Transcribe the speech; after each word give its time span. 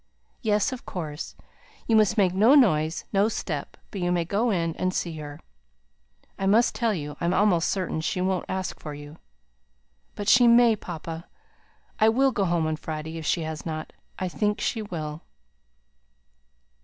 "Yes, 0.41 0.71
of 0.73 0.83
course. 0.83 1.35
You 1.85 1.95
must 1.95 2.17
make 2.17 2.33
no 2.33 2.55
noise, 2.55 3.05
no 3.13 3.29
step; 3.29 3.77
but 3.91 4.01
you 4.01 4.11
may 4.11 4.25
go 4.25 4.49
in 4.49 4.75
and 4.77 4.91
see 4.91 5.15
her. 5.17 5.39
I 6.39 6.47
must 6.47 6.73
tell 6.73 6.91
you, 6.91 7.15
I'm 7.21 7.35
almost 7.35 7.69
certain 7.69 8.01
she 8.01 8.19
won't 8.19 8.47
ask 8.49 8.79
for 8.79 8.95
you." 8.95 9.19
"But 10.15 10.27
she 10.27 10.47
may, 10.47 10.75
papa. 10.75 11.27
I 11.99 12.09
will 12.09 12.31
go 12.31 12.45
home 12.45 12.65
on 12.65 12.77
Friday, 12.77 13.19
if 13.19 13.27
she 13.27 13.41
does 13.43 13.63
not. 13.63 13.93
I 14.17 14.27
think 14.27 14.59
she 14.59 14.81
will." 14.81 15.21